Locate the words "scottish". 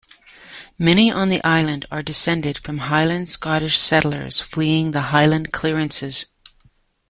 3.29-3.77